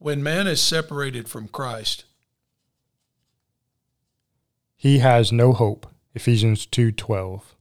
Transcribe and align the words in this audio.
When 0.00 0.22
man 0.22 0.46
is 0.46 0.62
separated 0.62 1.28
from 1.28 1.46
Christ, 1.48 2.06
he 4.74 5.00
has 5.00 5.30
no 5.30 5.52
hope. 5.52 5.86
Ephesians 6.14 6.64
2:12. 6.64 7.54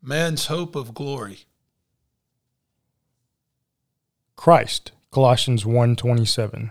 Man's 0.00 0.46
hope 0.46 0.74
of 0.74 0.94
glory. 0.94 1.44
Christ. 4.36 4.92
Colossians 5.10 5.66
1:27. 5.66 6.70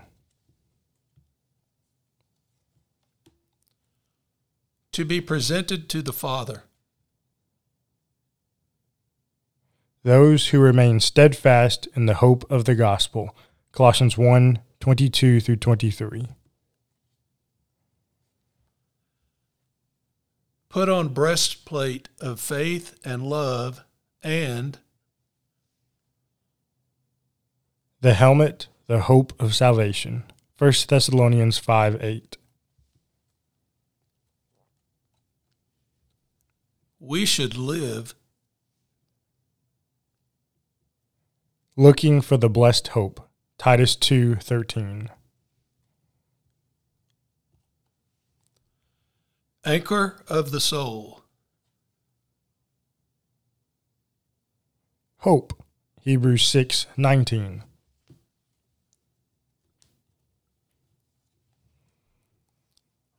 To 4.90 5.04
be 5.04 5.20
presented 5.20 5.88
to 5.90 6.02
the 6.02 6.12
Father. 6.12 6.64
Those 10.04 10.48
who 10.48 10.58
remain 10.58 10.98
steadfast 10.98 11.86
in 11.94 12.06
the 12.06 12.14
hope 12.14 12.50
of 12.50 12.64
the 12.64 12.74
gospel. 12.74 13.36
Colossians 13.70 14.16
1:22 14.16 15.40
through 15.40 15.56
23. 15.56 16.26
Put 20.68 20.88
on 20.88 21.08
breastplate 21.08 22.08
of 22.20 22.40
faith 22.40 22.98
and 23.04 23.22
love 23.22 23.84
and 24.22 24.78
the 28.00 28.14
helmet, 28.14 28.66
the 28.86 29.02
hope 29.02 29.40
of 29.40 29.54
salvation. 29.54 30.24
1 30.58 30.72
Thessalonians 30.88 31.58
5 31.58 32.02
8. 32.02 32.36
We 36.98 37.24
should 37.24 37.56
live 37.56 38.14
looking 41.76 42.20
for 42.20 42.36
the 42.36 42.50
blessed 42.50 42.88
hope. 42.88 43.28
Titus 43.58 43.96
2:13 43.96 45.08
Anchor 49.64 50.24
of 50.26 50.50
the 50.50 50.60
soul. 50.60 51.22
Hope. 55.18 55.52
Hebrews 56.00 56.44
6:19. 56.44 57.62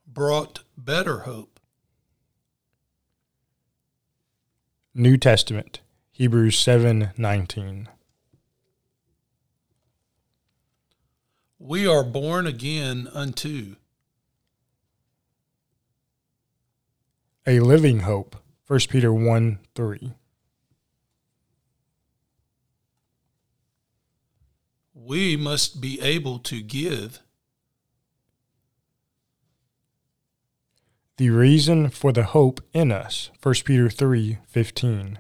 Brought 0.06 0.64
better 0.78 1.20
hope. 1.20 1.62
New 4.94 5.18
Testament. 5.18 5.80
Hebrews 6.12 6.60
7:19. 6.60 7.88
We 11.66 11.88
are 11.88 12.04
born 12.04 12.46
again 12.46 13.08
unto 13.14 13.78
a 17.48 17.62
living 17.62 18.02
hope. 18.02 18.36
1 18.68 18.82
Peter 18.90 19.14
1 19.14 19.60
3. 19.74 20.14
We 24.94 25.38
must 25.38 25.80
be 25.80 26.02
able 26.02 26.40
to 26.40 26.62
give 26.62 27.22
the 31.16 31.30
reason 31.30 31.90
for 31.90 32.12
the 32.12 32.24
hope 32.24 32.60
in 32.74 32.92
us. 32.92 33.32
1 33.42 33.56
Peter 33.64 33.90
3 33.90 34.38
15. 34.50 35.20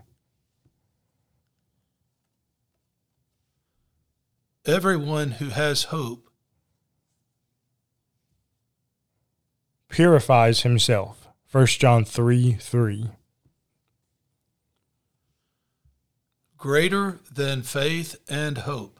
Everyone 4.65 5.31
who 5.31 5.47
has 5.47 5.83
hope 5.83 6.29
purifies 9.93 10.61
himself. 10.61 11.27
1 11.51 11.67
John 11.67 12.03
3 12.03 12.53
3. 12.53 13.11
Greater 16.57 17.19
than 17.31 17.61
faith 17.61 18.15
and 18.27 18.57
hope. 18.59 18.99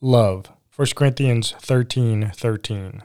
Love. 0.00 0.50
1 0.74 0.88
Corinthians 0.96 1.52
thirteen 1.60 2.30
thirteen. 2.34 3.02